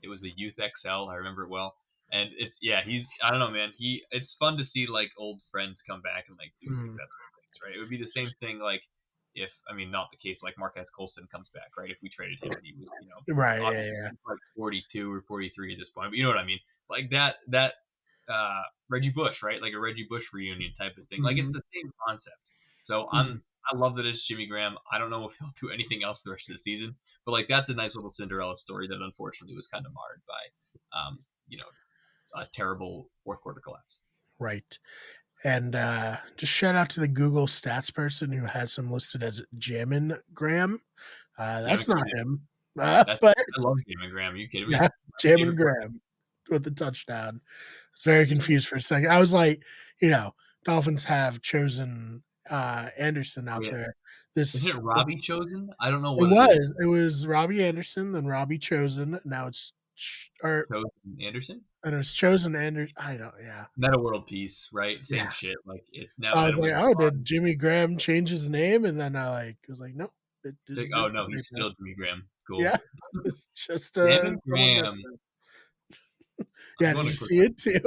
It 0.00 0.08
was 0.08 0.20
the 0.20 0.32
Youth 0.36 0.58
XL. 0.76 1.08
I 1.10 1.16
remember 1.16 1.42
it 1.42 1.48
well. 1.50 1.74
And 2.10 2.30
it's 2.36 2.60
yeah, 2.62 2.82
he's 2.82 3.08
I 3.22 3.30
don't 3.30 3.40
know, 3.40 3.50
man. 3.50 3.72
He 3.76 4.04
it's 4.10 4.34
fun 4.34 4.56
to 4.58 4.64
see 4.64 4.86
like 4.86 5.12
old 5.18 5.42
friends 5.50 5.82
come 5.82 6.00
back 6.00 6.28
and 6.28 6.38
like 6.38 6.52
do 6.60 6.68
Mhm. 6.68 6.74
successful 6.74 7.26
things, 7.36 7.58
right? 7.64 7.74
It 7.74 7.78
would 7.80 7.90
be 7.90 7.98
the 7.98 8.06
same 8.08 8.32
thing 8.40 8.58
like 8.60 8.82
if 9.34 9.52
I 9.68 9.74
mean 9.74 9.90
not 9.90 10.08
the 10.10 10.16
case 10.16 10.42
like 10.42 10.56
Marques 10.58 10.90
Colston 10.90 11.26
comes 11.28 11.50
back, 11.50 11.70
right? 11.76 11.90
If 11.90 11.98
we 12.02 12.08
traded 12.08 12.38
him, 12.42 12.52
he 12.62 12.74
was 12.78 12.90
you 12.98 13.08
know 13.08 13.20
Right, 13.28 13.62
yeah, 13.62 13.84
yeah. 13.84 14.10
like 14.26 14.38
42 14.56 15.12
or 15.12 15.22
43 15.22 15.72
at 15.74 15.78
this 15.78 15.90
point, 15.90 16.10
but 16.10 16.16
you 16.16 16.22
know 16.22 16.28
what 16.30 16.38
I 16.38 16.44
mean. 16.44 16.60
Like 16.88 17.10
that 17.10 17.36
that 17.48 17.74
uh, 18.28 18.62
Reggie 18.88 19.10
Bush, 19.10 19.42
right? 19.42 19.60
Like 19.60 19.72
a 19.74 19.80
Reggie 19.80 20.06
Bush 20.08 20.32
reunion 20.32 20.72
type 20.74 20.96
of 20.98 21.06
thing. 21.08 21.22
Like 21.22 21.36
Mm-hmm. 21.36 21.38
it's 21.38 21.52
the 21.52 21.62
same 21.74 21.90
concept. 22.06 22.36
So 22.82 23.08
I'm 23.12 23.42
I 23.72 23.76
love 23.76 23.96
that 23.96 24.06
it's 24.06 24.26
Jimmy 24.26 24.46
Graham. 24.46 24.78
I 24.90 24.98
don't 24.98 25.10
know 25.10 25.28
if 25.28 25.36
he'll 25.38 25.50
do 25.60 25.70
anything 25.70 26.02
else 26.02 26.22
the 26.22 26.30
rest 26.30 26.48
of 26.48 26.54
the 26.54 26.58
season, 26.58 26.96
but 27.24 27.32
like 27.32 27.48
that's 27.48 27.70
a 27.70 27.74
nice 27.74 27.96
little 27.96 28.10
Cinderella 28.10 28.56
story 28.56 28.88
that 28.88 29.00
unfortunately 29.02 29.56
was 29.56 29.66
kind 29.68 29.84
of 29.86 29.92
marred 29.92 30.22
by, 30.26 30.98
um, 30.98 31.24
you 31.48 31.58
know, 31.58 31.64
a 32.34 32.46
terrible 32.52 33.10
fourth 33.24 33.40
quarter 33.42 33.60
collapse. 33.60 34.02
Right. 34.38 34.78
And 35.44 35.76
uh 35.76 36.16
just 36.36 36.52
shout 36.52 36.74
out 36.74 36.90
to 36.90 37.00
the 37.00 37.08
Google 37.08 37.46
stats 37.46 37.94
person 37.94 38.32
who 38.32 38.44
has 38.44 38.76
him 38.76 38.90
listed 38.90 39.22
as 39.22 39.42
Jamin 39.58 40.18
Graham. 40.34 40.80
Uh 41.38 41.62
that's 41.62 41.86
Jamin 41.86 41.96
not 41.96 42.08
him. 42.14 42.40
Uh, 42.78 43.02
That's 43.02 43.20
but 43.20 43.36
I 43.36 43.60
love 43.60 43.78
Jimmy 43.88 44.08
Graham. 44.08 44.34
Are 44.34 44.36
you 44.36 44.46
kidding 44.46 44.68
me? 44.68 44.76
Yeah. 44.76 44.86
Jamin 45.24 45.56
Graham 45.56 46.00
with 46.48 46.62
the 46.62 46.70
touchdown. 46.70 47.40
I 47.42 47.90
was 47.92 48.04
very 48.04 48.24
confused 48.24 48.68
for 48.68 48.76
a 48.76 48.80
second. 48.80 49.10
I 49.10 49.18
was 49.18 49.32
like, 49.32 49.62
you 50.00 50.10
know, 50.10 50.32
Dolphins 50.64 51.02
have 51.04 51.42
chosen 51.42 52.22
uh 52.48 52.90
Anderson 52.96 53.48
out 53.48 53.64
Yeah. 53.64 53.70
there. 53.72 53.96
This 54.36 54.54
Is 54.54 54.66
it 54.66 54.76
Robbie 54.76 55.16
chosen? 55.16 55.70
I 55.80 55.90
don't 55.90 56.02
know 56.02 56.12
what 56.12 56.30
It 56.30 56.34
was. 56.36 56.72
It 56.80 56.86
was 56.86 57.26
Robbie 57.26 57.64
Anderson, 57.64 58.12
then 58.12 58.26
Robbie 58.26 58.58
Chosen. 58.58 59.18
Now 59.24 59.48
it's 59.48 59.72
or 60.44 60.66
chosen 60.70 60.90
Anderson. 61.20 61.62
And 61.84 61.94
it 61.94 61.96
was 61.96 62.12
Chosen 62.12 62.54
Anderson. 62.56 62.94
I 62.98 63.16
don't. 63.16 63.34
Yeah. 63.42 63.66
Meta 63.76 63.98
World 63.98 64.26
Peace, 64.26 64.68
right? 64.72 65.04
Same 65.04 65.24
Yeah. 65.24 65.28
shit. 65.28 65.56
Like 65.64 65.84
it's 65.92 66.12
now. 66.18 66.34
I 66.34 66.50
was 66.50 66.58
Meta 66.58 66.74
like, 66.74 66.84
World 66.84 66.96
oh, 67.00 67.10
did 67.10 67.24
Jimmy 67.24 67.54
Graham 67.54 67.96
change 67.96 68.28
his 68.30 68.48
name? 68.48 68.84
And 68.84 69.00
then 69.00 69.16
I 69.16 69.30
like 69.30 69.56
was 69.68 69.80
like, 69.80 69.94
no. 69.94 70.10
It, 70.44 70.54
Like, 70.68 70.78
it's 70.86 70.90
oh 70.94 71.08
no, 71.08 71.26
he's 71.26 71.46
still 71.46 71.70
Jimmy 71.78 71.94
Graham. 71.96 72.28
Cool. 72.46 72.62
Yeah. 72.62 72.76
It's 73.24 73.48
just 73.54 73.96
uh, 73.98 74.32
Graham. 74.46 75.00
Yeah, 76.80 76.92
gonna 76.94 77.08
you 77.08 77.14
see 77.14 77.40
it 77.40 77.58
too? 77.58 77.80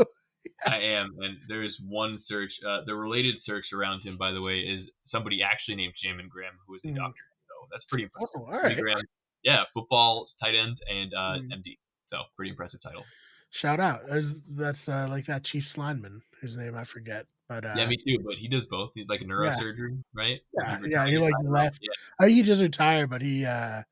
I 0.68 0.78
am, 0.80 1.08
and 1.20 1.38
there's 1.48 1.80
one 1.80 2.18
search. 2.18 2.60
Uh, 2.62 2.82
the 2.86 2.94
related 2.94 3.40
search 3.40 3.72
around 3.72 4.04
him, 4.04 4.18
by 4.18 4.32
the 4.32 4.42
way, 4.42 4.60
is 4.60 4.92
somebody 5.06 5.42
actually 5.42 5.76
named 5.76 5.94
Jamin 5.96 6.28
Graham, 6.28 6.54
who 6.68 6.76
is 6.76 6.84
a 6.84 6.90
Mhm. 6.90 6.98
doctor. 6.98 7.22
So 7.48 7.68
that's 7.72 7.86
pretty 7.86 8.04
impressive. 8.04 8.42
Oh, 8.42 8.46
all 8.52 8.60
right. 8.62 8.78
Graham, 8.78 9.00
yeah, 9.44 9.64
football 9.74 10.28
tight 10.42 10.56
end 10.56 10.82
and 10.90 11.14
uh, 11.14 11.38
Mhm. 11.38 11.54
MD. 11.54 11.80
So 12.08 12.24
pretty 12.36 12.50
impressive 12.52 12.82
title. 12.82 13.06
Shout 13.52 13.80
out. 13.80 14.02
That's, 14.50 14.90
uh, 14.90 15.08
like 15.10 15.26
that 15.28 15.44
Chiefs 15.44 15.78
lineman 15.78 16.22
whose 16.40 16.58
name 16.58 16.76
I 16.76 16.84
forget. 16.84 17.26
But 17.50 17.66
uh, 17.66 17.74
yeah, 17.76 17.86
me 17.86 17.98
too. 17.98 18.18
But 18.26 18.36
he 18.36 18.48
does 18.48 18.66
both. 18.66 18.92
He's 18.96 19.10
like 19.10 19.22
a 19.22 19.26
neurosurgeon, 19.26 20.02
right? 20.14 20.40
Yeah, 20.58 20.80
He 20.80 20.90
yeah, 20.92 21.06
he, 21.06 21.18
like, 21.18 21.34
I 21.34 21.42
don't 21.42 21.46
know. 21.46 21.52
left. 21.52 21.80
Yeah, 21.82 21.90
I 22.20 22.26
think 22.26 22.38
he 22.38 22.44
just 22.44 22.62
retired, 22.62 23.10
but 23.10 23.22
he, 23.22 23.46
uh, 23.46 23.84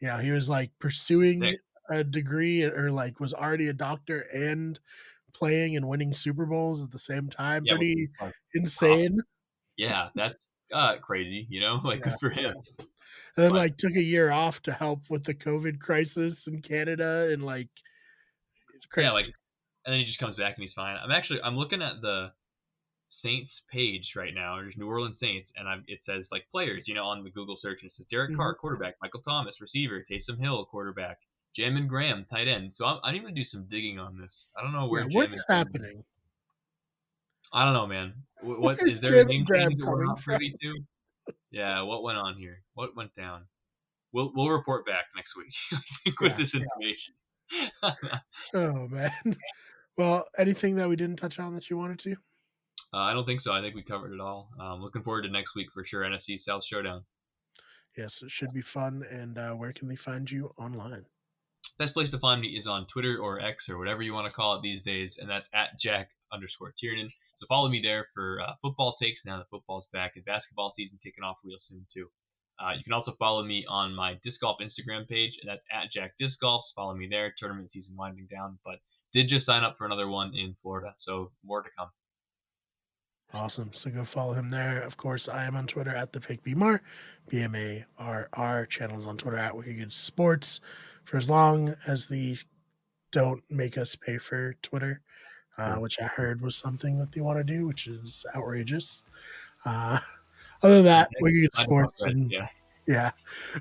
you 0.00 0.08
know, 0.08 0.18
he 0.18 0.32
was 0.32 0.48
like 0.48 0.72
pursuing 0.80 1.42
Sick. 1.42 1.60
a 1.88 2.02
degree 2.02 2.64
or 2.64 2.90
like 2.90 3.20
was 3.20 3.32
already 3.32 3.68
a 3.68 3.72
doctor 3.72 4.26
and 4.34 4.78
playing 5.32 5.76
and 5.76 5.86
winning 5.86 6.12
Super 6.12 6.44
Bowls 6.44 6.82
at 6.82 6.90
the 6.90 6.98
same 6.98 7.28
time. 7.28 7.64
yeah, 7.64 7.74
Pretty 7.74 8.08
like, 8.20 8.34
insane. 8.54 9.20
yeah, 9.76 10.08
that's 10.16 10.52
uh, 10.72 10.96
crazy. 10.96 11.46
You 11.48 11.60
know, 11.60 11.80
like 11.84 12.00
Yeah, 12.04 12.10
good 12.10 12.18
for 12.20 12.30
him. 12.30 12.54
And 12.78 13.44
then 13.44 13.50
But- 13.52 13.58
like 13.58 13.76
took 13.76 13.94
a 13.94 14.02
year 14.02 14.32
off 14.32 14.60
to 14.62 14.72
help 14.72 15.08
with 15.08 15.22
the 15.22 15.34
COVID 15.34 15.78
crisis 15.78 16.48
in 16.48 16.62
Canada 16.62 17.30
and 17.32 17.44
like 17.44 17.68
crazy. 18.90 19.06
Yeah, 19.06 19.12
like, 19.12 19.26
and 19.26 19.92
then 19.92 19.98
he 20.00 20.04
just 20.04 20.18
comes 20.18 20.36
back 20.36 20.54
and 20.56 20.62
he's 20.62 20.74
fine. 20.74 20.96
I'm 21.02 21.10
actually 21.12 21.42
I'm 21.42 21.56
looking 21.56 21.82
at 21.82 22.00
the 22.02 22.32
Saints 23.08 23.64
page 23.70 24.14
right 24.16 24.34
now. 24.34 24.56
There's 24.56 24.76
New 24.76 24.86
Orleans 24.88 25.18
Saints, 25.18 25.52
and 25.56 25.68
I'm, 25.68 25.84
it 25.88 26.00
says 26.00 26.30
like 26.30 26.46
players, 26.50 26.88
you 26.88 26.94
know, 26.94 27.06
on 27.06 27.24
the 27.24 27.30
Google 27.30 27.56
search, 27.56 27.82
and 27.82 27.88
it 27.88 27.92
says 27.92 28.06
Derek 28.06 28.34
Carr, 28.34 28.54
Mm-hmm. 28.54 28.60
quarterback, 28.60 28.96
Michael 29.00 29.22
Thomas, 29.22 29.60
receiver, 29.60 30.00
Taysom 30.00 30.38
Hill, 30.38 30.66
quarterback, 30.66 31.18
Jamin 31.56 31.88
Graham, 31.88 32.26
tight 32.30 32.48
end. 32.48 32.72
So 32.74 32.84
I'm, 32.86 33.00
I 33.02 33.12
need 33.12 33.24
to 33.24 33.32
do 33.32 33.44
some 33.44 33.66
digging 33.66 33.98
on 33.98 34.18
this. 34.18 34.48
I 34.56 34.62
don't 34.62 34.72
know 34.72 34.88
where 34.88 35.08
yeah, 35.08 35.16
what 35.18 35.32
is 35.32 35.44
happening? 35.48 36.04
I 37.52 37.64
don't 37.64 37.74
know, 37.74 37.86
man. 37.86 38.14
What, 38.42 38.60
what 38.60 38.82
is 38.86 39.00
there 39.00 39.20
a 39.20 39.24
Jamin 39.24 39.28
name 39.28 39.44
Graham 39.44 39.70
change 39.70 39.80
that 39.80 39.86
we're 39.86 39.92
coming 39.92 40.06
not 40.06 40.20
privy 40.22 40.54
to? 40.62 40.76
Yeah, 41.50 41.82
what 41.82 42.02
went 42.02 42.18
on 42.18 42.36
here? 42.36 42.62
What 42.74 42.94
went 42.96 43.14
down? 43.14 43.44
We'll 44.12 44.32
we'll 44.34 44.50
report 44.50 44.86
back 44.86 45.06
next 45.16 45.36
week 45.36 45.54
with 46.20 46.32
Yeah, 46.32 46.36
this 46.36 46.54
information. 46.54 47.14
Oh 48.54 48.86
man. 48.88 49.10
Well, 49.96 50.26
anything 50.38 50.76
that 50.76 50.88
we 50.88 50.94
didn't 50.94 51.16
touch 51.16 51.40
on 51.40 51.56
that 51.56 51.68
you 51.68 51.76
wanted 51.76 51.98
to? 51.98 52.12
Uh, 52.94 52.98
I 52.98 53.12
don't 53.12 53.26
think 53.26 53.40
so. 53.40 53.52
I 53.52 53.60
think 53.60 53.74
we 53.74 53.82
covered 53.82 54.12
it 54.12 54.20
all. 54.20 54.48
Um, 54.60 54.80
looking 54.80 55.02
forward 55.02 55.22
to 55.22 55.28
next 55.28 55.56
week 55.56 55.72
for 55.74 55.82
sure. 55.82 56.04
NFC 56.04 56.38
South 56.38 56.64
Showdown. 56.64 57.02
Yes, 57.96 58.22
it 58.22 58.30
should 58.30 58.54
be 58.54 58.62
fun. 58.62 59.02
And 59.10 59.36
uh, 59.36 59.54
where 59.54 59.72
can 59.72 59.88
they 59.88 59.96
find 59.96 60.30
you 60.30 60.52
online? 60.56 61.04
Best 61.80 61.94
place 61.94 62.12
to 62.12 62.18
find 62.18 62.40
me 62.40 62.56
is 62.56 62.68
on 62.68 62.86
Twitter 62.86 63.18
or 63.18 63.40
X 63.40 63.68
or 63.68 63.76
whatever 63.76 64.02
you 64.02 64.14
want 64.14 64.28
to 64.28 64.32
call 64.32 64.54
it 64.54 64.62
these 64.62 64.82
days, 64.82 65.18
and 65.18 65.28
that's 65.28 65.48
at 65.52 65.78
Jack 65.80 66.10
underscore 66.32 66.72
Tiernan. 66.76 67.10
So 67.34 67.46
follow 67.46 67.68
me 67.68 67.80
there 67.80 68.06
for 68.14 68.40
uh, 68.40 68.52
football 68.62 68.94
takes 68.94 69.24
now 69.26 69.38
that 69.38 69.50
football's 69.50 69.88
back 69.92 70.12
and 70.14 70.24
basketball 70.24 70.70
season 70.70 70.98
kicking 71.02 71.24
off 71.24 71.38
real 71.44 71.58
soon 71.58 71.86
too. 71.92 72.08
Uh, 72.60 72.72
you 72.76 72.82
can 72.82 72.92
also 72.92 73.12
follow 73.12 73.44
me 73.44 73.64
on 73.68 73.94
my 73.94 74.18
disc 74.22 74.40
golf 74.40 74.58
Instagram 74.60 75.08
page, 75.08 75.38
and 75.40 75.48
that's 75.48 75.64
at 75.72 75.90
Jack 75.92 76.14
Disc 76.18 76.40
Golfs. 76.42 76.74
Follow 76.74 76.94
me 76.94 77.06
there. 77.06 77.32
Tournament 77.36 77.70
season 77.70 77.96
winding 77.96 78.26
down, 78.30 78.58
but 78.64 78.76
did 79.12 79.28
just 79.28 79.46
sign 79.46 79.62
up 79.64 79.78
for 79.78 79.86
another 79.86 80.08
one 80.08 80.34
in 80.34 80.54
Florida, 80.60 80.92
so 80.96 81.30
more 81.44 81.62
to 81.62 81.70
come. 81.76 81.88
Awesome. 83.34 83.72
So 83.72 83.90
go 83.90 84.04
follow 84.04 84.32
him 84.32 84.50
there. 84.50 84.80
Of 84.82 84.96
course, 84.96 85.28
I 85.28 85.44
am 85.44 85.54
on 85.54 85.66
Twitter 85.66 85.94
at 85.94 86.12
the 86.12 86.20
fake 86.20 86.42
BMarr. 86.42 86.80
B 87.28 87.40
M 87.40 87.54
A 87.54 87.84
R 87.98 88.28
R 88.32 88.64
channel 88.66 88.98
is 88.98 89.06
on 89.06 89.18
Twitter 89.18 89.36
at 89.36 89.56
Wicked 89.56 89.92
Sports 89.92 90.60
for 91.04 91.18
as 91.18 91.28
long 91.28 91.74
as 91.86 92.06
the 92.06 92.38
don't 93.12 93.42
make 93.50 93.76
us 93.76 93.96
pay 93.96 94.18
for 94.18 94.54
Twitter, 94.62 95.02
uh, 95.58 95.76
which 95.76 96.00
I 96.00 96.04
heard 96.04 96.40
was 96.40 96.56
something 96.56 96.98
that 96.98 97.12
they 97.12 97.20
want 97.20 97.38
to 97.38 97.44
do, 97.44 97.66
which 97.66 97.86
is 97.86 98.24
outrageous. 98.34 99.04
Uh, 99.64 99.98
other 100.62 100.76
than 100.76 100.84
that, 100.84 101.08
Wicked 101.20 101.50
I 101.56 101.60
know, 101.60 101.64
Sports 101.64 102.02
and 102.02 102.30
yeah. 102.30 102.48
yeah, 102.86 103.10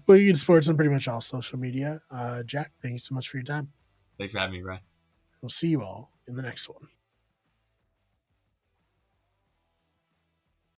Wicked 0.07 0.37
Sports 0.37 0.67
on 0.69 0.75
pretty 0.75 0.91
much 0.91 1.07
all 1.07 1.21
social 1.21 1.59
media. 1.59 2.01
Uh, 2.09 2.43
Jack, 2.43 2.71
thank 2.81 2.93
you 2.93 2.99
so 2.99 3.15
much 3.15 3.29
for 3.29 3.37
your 3.37 3.45
time. 3.45 3.71
Thanks 4.17 4.33
for 4.33 4.39
having 4.39 4.55
me, 4.55 4.61
Brian. 4.61 4.81
We'll 5.41 5.49
see 5.49 5.67
you 5.67 5.83
all 5.83 6.11
in 6.27 6.35
the 6.35 6.41
next 6.41 6.67
one. 6.69 6.87